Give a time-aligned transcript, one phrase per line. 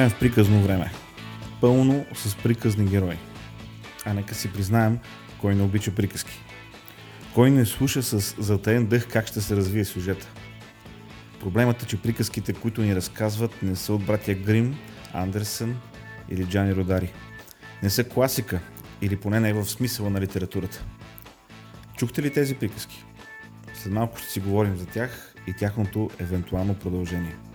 [0.00, 0.92] Живеем в приказно време.
[1.60, 3.16] Пълно с приказни герои.
[4.04, 4.98] А нека си признаем,
[5.40, 6.40] кой не обича приказки.
[7.34, 10.28] Кой не слуша с затаен дъх как ще се развие сюжета.
[11.40, 14.78] Проблемът е, че приказките, които ни разказват, не са от братя Грим,
[15.12, 15.76] Андерсън
[16.28, 17.12] или Джани Родари.
[17.82, 18.60] Не са класика,
[19.02, 20.84] или поне не е в смисъла на литературата.
[21.96, 23.04] Чухте ли тези приказки?
[23.74, 27.49] След малко ще си говорим за тях и тяхното евентуално продължение.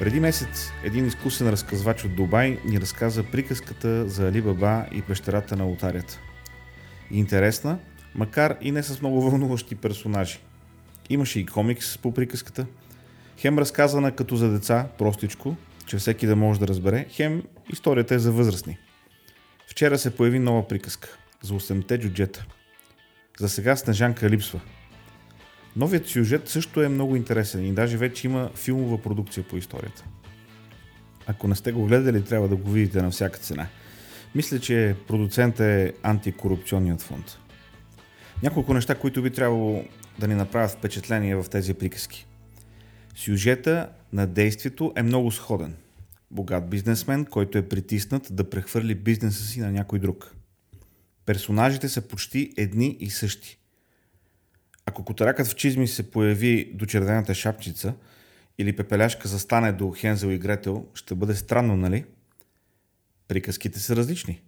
[0.00, 5.56] Преди месец един изкусен разказвач от Дубай ни разказа приказката за Али Баба и пещерата
[5.56, 6.20] на лотарията.
[7.10, 7.78] Интересна,
[8.14, 10.38] макар и не с много вълнуващи персонажи.
[11.10, 12.66] Имаше и комикс по приказката.
[13.38, 17.42] Хем разказана като за деца, простичко, че всеки да може да разбере, хем
[17.72, 18.78] историята е за възрастни.
[19.70, 21.08] Вчера се появи нова приказка
[21.42, 22.46] за 8-те джуджета.
[23.38, 24.60] За сега Снежанка липсва–
[25.76, 30.04] Новият сюжет също е много интересен и даже вече има филмова продукция по историята.
[31.26, 33.66] Ако не сте го гледали, трябва да го видите на всяка цена.
[34.34, 37.38] Мисля, че продуцент е антикорупционният фонд.
[38.42, 39.84] Няколко неща, които би трябвало
[40.18, 42.26] да ни направят впечатление в тези приказки.
[43.14, 45.76] Сюжета на действието е много сходен.
[46.30, 50.34] Богат бизнесмен, който е притиснат да прехвърли бизнеса си на някой друг.
[51.26, 53.59] Персонажите са почти едни и същи.
[54.90, 57.94] Ако котаракът в чизми се появи до червената шапчица
[58.58, 62.04] или пепеляшка застане до Хензел и Гретел, ще бъде странно, нали?
[63.28, 64.42] Приказките са различни.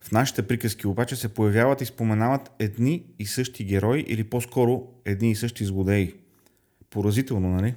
[0.00, 5.30] В нашите приказки обаче се появяват и споменават едни и същи герои или по-скоро едни
[5.30, 6.14] и същи злодеи.
[6.90, 7.74] Поразително, нали?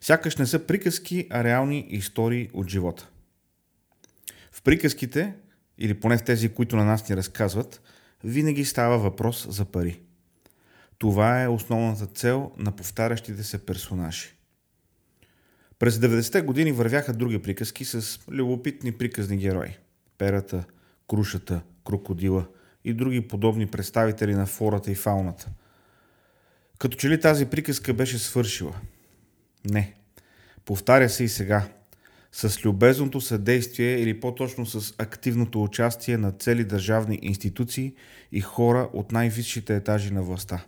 [0.00, 3.08] Сякаш не са приказки, а реални истории от живота.
[4.52, 5.34] В приказките,
[5.78, 7.82] или поне в тези, които на нас ни разказват,
[8.24, 10.00] винаги става въпрос за пари–
[10.98, 14.34] това е основната цел на повтарящите се персонажи.
[15.78, 19.76] През 90-те години вървяха други приказки с любопитни приказни герои.
[20.18, 20.64] Перата,
[21.10, 22.46] крушата, крокодила
[22.84, 25.48] и други подобни представители на флората и фауната.
[26.78, 28.80] Като че ли тази приказка беше свършила?
[29.70, 29.94] Не.
[30.64, 31.68] Повтаря се и сега.
[32.32, 37.94] С любезното съдействие или по-точно с активното участие на цели държавни институции
[38.32, 40.64] и хора от най-висшите етажи на властта.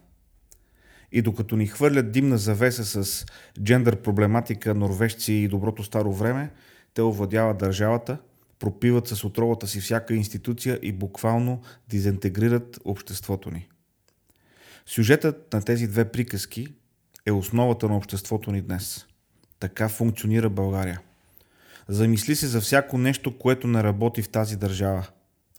[1.13, 3.27] И докато ни хвърлят димна завеса с
[3.63, 6.51] джендър проблематика, норвежци и доброто старо време,
[6.95, 8.19] те овладяват държавата,
[8.59, 13.69] пропиват с отровата си всяка институция и буквално дезинтегрират обществото ни.
[14.87, 16.69] Сюжетът на тези две приказки
[17.27, 19.07] е основата на обществото ни днес.
[19.61, 21.01] Така функционира България.
[21.89, 25.07] Замисли се за всяко нещо, което не работи в тази държава.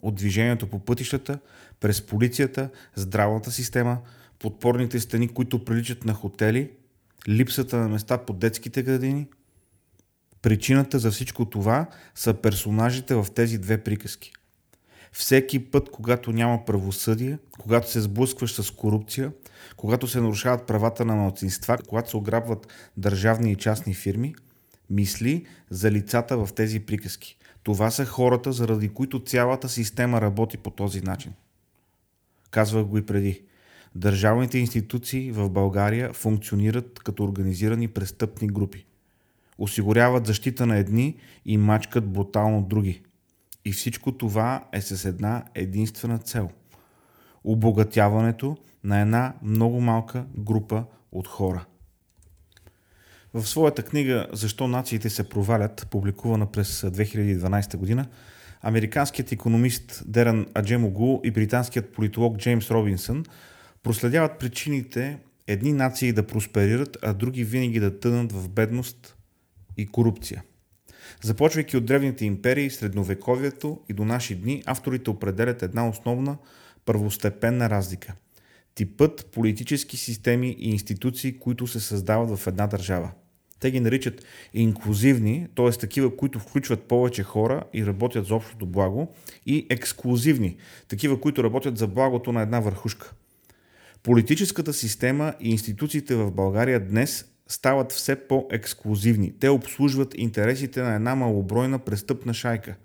[0.01, 1.39] От движението по пътищата,
[1.79, 3.97] през полицията, здравната система–
[4.41, 6.71] подпорните стени, които приличат на хотели,
[7.29, 9.27] липсата на места по детските градини.
[10.41, 14.33] Причината за всичко това са персонажите в тези две приказки.
[15.11, 19.31] Всеки път, когато няма правосъдие, когато се сблъскваш с корупция,
[19.77, 24.35] когато се нарушават правата на малцинства, когато се ограбват държавни и частни фирми,
[24.89, 27.37] мисли за лицата в тези приказки.
[27.63, 31.33] Това са хората, заради които цялата система работи по този начин.
[32.51, 33.43] Казвах го и преди.
[33.95, 38.85] Държавните институции в България функционират като организирани престъпни групи.
[39.57, 41.15] Осигуряват защита на едни
[41.45, 43.01] и мачкат брутално други.
[43.65, 46.49] И всичко това е с една единствена цел–
[47.43, 51.65] обогатяването на една много малка група от хора.
[53.33, 58.05] В своята книга «Защо нациите се провалят», публикувана през 2012 година,
[58.61, 63.25] американският економист Деран Аджемогу и британският политолог Джеймс Робинсън–
[63.83, 69.15] проследяват причините едни нации да просперират, а други винаги да тънат в бедност
[69.77, 70.43] и корупция.
[71.23, 76.37] Започвайки от древните империи, средновековието и до наши дни, авторите определят една основна
[76.85, 78.13] първостепенна разлика.
[78.75, 83.11] Типът политически системи и институции, които се създават в една държава.
[83.59, 85.69] Те ги наричат инклюзивни, т.е.
[85.71, 89.13] такива, които включват повече хора и работят за общото благо,
[89.45, 90.57] и ексклюзивни,
[90.87, 93.13] такива, които работят за благото на една върхушка–
[94.03, 99.33] Политическата система и институциите в България днес стават все по-ексклюзивни.
[99.39, 102.75] Те обслужват интересите на една малобройна престъпна шайка.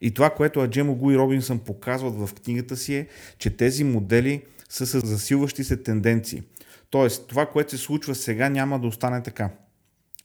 [0.00, 3.08] И това, което Аджемо и Робинсън показват в книгата си е,
[3.38, 6.42] че тези модели са с засилващи се тенденции.
[6.90, 9.50] Тоест, това, което се случва сега, няма да остане така.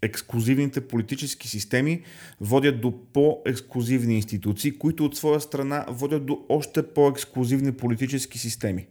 [0.01, 2.01] Ексклюзивните политически системи
[2.41, 8.87] водят до по-ексклюзивни институции, които от своя страна водят до още по-ексклюзивни политически системи.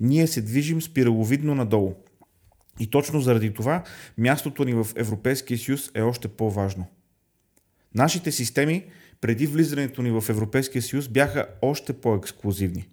[0.00, 1.94] Ние се движим спираловидно надолу.
[2.80, 3.84] И точно заради това
[4.18, 6.86] мястото ни в Европейския съюз е още по-важно.
[7.94, 8.84] Нашите системи
[9.20, 12.88] преди влизането ни в Европейския съюз бяха още по-ексклюзивни.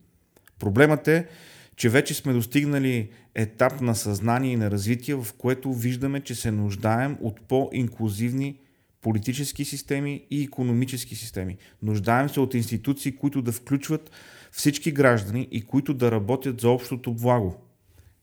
[0.60, 1.28] Проблемът е,
[1.76, 6.52] че вече сме достигнали етап на съзнание и на развитие, в което виждаме, че се
[6.52, 8.60] нуждаем от по-инклюзивни
[9.02, 11.58] политически системи и економически системи.
[11.82, 14.12] Нуждаем се от институции, които да включват
[14.54, 17.56] всички граждани и които да работят за общото благо.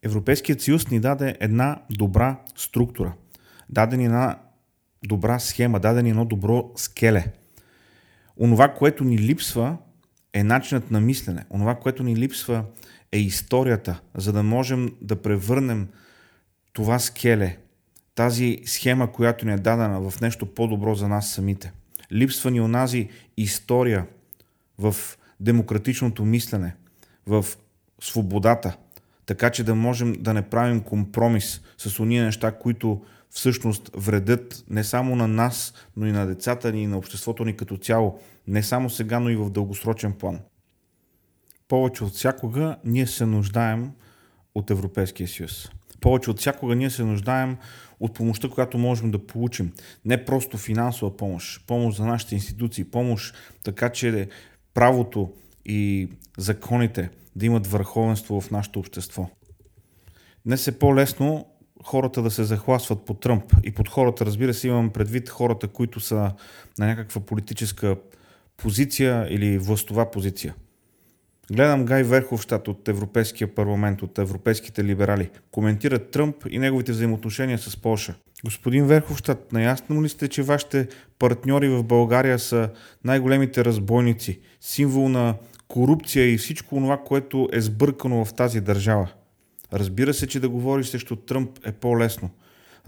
[0.02, 3.12] Европейският съюз ни даде една добра структура,
[3.68, 4.38] даде ни една
[5.04, 7.26] добра схема, даде ни едно добро скеле.
[8.36, 9.76] Онова, което ни липсва,
[10.32, 11.44] е начинът на мислене.
[11.50, 12.64] Онова, което ни липсва,
[13.12, 15.88] е историята, за да можем да превърнем
[16.72, 17.56] това скеле,
[18.14, 21.72] тази схема, която ни е дадена в нещо по-добро за нас самите.
[22.12, 24.06] Липсва ни онази история
[24.78, 24.94] в
[25.40, 26.74] демократичното мислене,
[27.26, 27.44] в
[28.00, 28.76] свободата,
[29.26, 34.84] така че да можем да не правим компромис с уния неща, които всъщност вредят не
[34.84, 38.62] само на нас, но и на децата ни и на обществото ни като цяло, не
[38.62, 40.40] само сега, но и в дългосрочен план.
[41.68, 43.90] Повече от всякога ние се нуждаем
[44.54, 45.70] от Европейския съюз.
[46.00, 47.56] Повече от всякога ние се нуждаем
[48.00, 49.72] от помощта, която можем да получим.
[50.04, 53.34] Не просто финансова помощ, помощ за нашите институции, помощ
[53.64, 54.28] така, че
[54.74, 55.32] правото
[55.64, 56.08] и
[56.38, 59.30] законите да имат върховенство в нашето общество.
[60.46, 61.46] Днес е по-лесно
[61.84, 63.44] хората да се захласват по Тръмп.
[63.64, 66.32] И под хората, разбира се, имам предвид хората, които са
[66.78, 67.96] на някаква политическа
[68.56, 70.54] позиция или властова позиция.
[71.52, 75.30] Гледам Гай Верховщат от Европейския парламент, от европейските либерали.
[75.50, 78.14] Коментират Тръмп и неговите взаимоотношения с Польша.
[78.44, 80.88] Господин Верховщат, наясно ли сте, че вашите
[81.18, 82.70] партньори в България са
[83.04, 85.34] най-големите разбойници, символ на
[85.68, 89.12] корупция и всичко това, което е сбъркано в тази държава?
[89.72, 92.30] Разбира се, че да говориш срещу Тръмп е по-лесно.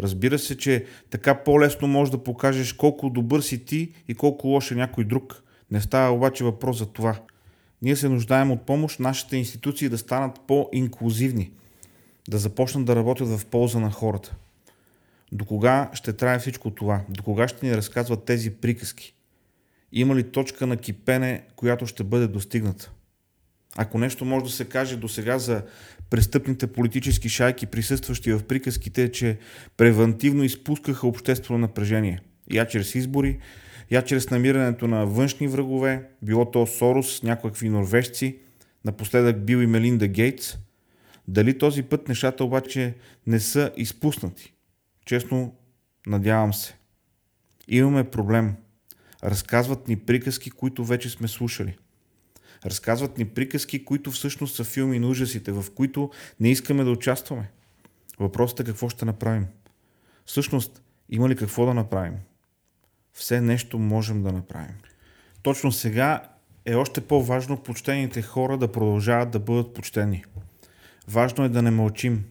[0.01, 4.71] Разбира се, че така по-лесно можеш да покажеш колко добър си ти и колко лош
[4.71, 5.43] е някой друг.
[5.71, 7.17] Не става обаче въпрос за това.
[7.83, 11.51] Ние се нуждаем от помощ нашите институции да станат по-инклюзивни,
[12.29, 14.37] да започнат да работят в полза на хората.
[15.33, 17.01] До кога ще трае всичко това?
[17.09, 19.15] До кога ще ни разказват тези приказки?
[19.93, 22.93] Има ли точка на кипене, която ще бъде достигната?
[23.77, 25.63] Ако нещо може да се каже до сега за
[26.11, 29.39] престъпните политически шайки, присъстващи в приказките, е, че
[29.77, 32.21] превентивно изпускаха обществено напрежение.
[32.53, 33.39] Я чрез избори,
[33.91, 38.39] я чрез намирането на външни врагове, било то Сорос, някакви норвежци,
[38.85, 40.59] напоследък бил и Мелинда Гейтс.
[41.29, 42.95] Дали този път нещата обаче
[43.27, 44.55] не са изпуснати?
[45.05, 45.55] Честно,
[46.07, 46.77] надявам се.
[47.69, 48.57] Имаме проблем.
[49.25, 51.79] Разказват ни приказки, които вече сме слушали.
[52.65, 57.51] Разказват ни приказки, които всъщност са филми на ужасите, в които не искаме да участваме.
[58.19, 59.47] Въпросът е какво ще направим.
[60.27, 62.15] Всъщност, има ли какво да направим?
[63.13, 64.77] Все нещо можем да направим.
[65.43, 66.23] Точно сега
[66.65, 70.25] е още по-важно почтените хора да продължават да бъдат почтени.
[71.09, 72.25] Важно е да не мълчим.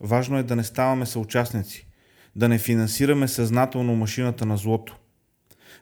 [0.00, 1.87] Важно е да не ставаме съучастници.
[2.38, 4.96] Да не финансираме съзнателно машината на злото.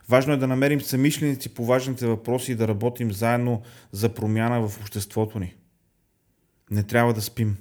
[0.09, 4.81] Важно е да намерим самишленици по важните въпроси и да работим заедно за промяна в
[4.81, 5.55] обществото ни.
[6.71, 7.57] Не трябва да спим.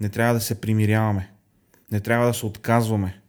[0.00, 1.30] Не трябва да се примиряваме.
[1.92, 3.20] Не трябва да се отказваме.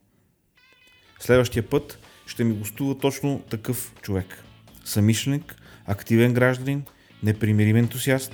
[1.20, 4.44] Следващия път ще ми гостува точно такъв човек.
[4.86, 6.84] Самишленик, активен гражданин,
[7.24, 8.32] непримирим ентусиаст,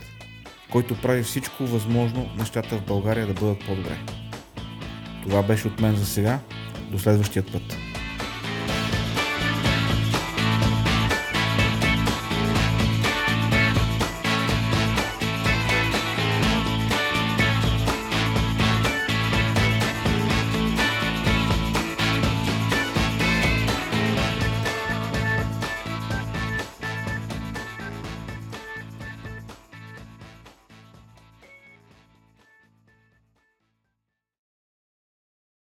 [0.71, 4.22] който прави всичко възможно нещата в България да бъдат по-добре.
[5.29, 6.39] Това беше от мен за сега.
[6.91, 7.77] До следващия път.